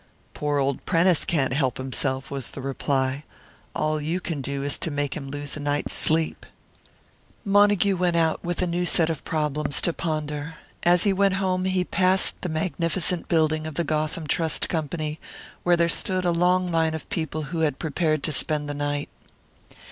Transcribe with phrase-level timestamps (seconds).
[0.33, 3.23] "Poor old Prentice can't help himself," was the reply.
[3.75, 6.43] "All you can do is to make him lose a night's sleep."
[7.45, 10.55] Montague went out, with a new set of problems to ponder.
[10.81, 15.19] As he went home, he passed the magnificent building of the Gotham Trust Company,
[15.61, 19.07] where there stood a long line of people who had prepared to spend the night.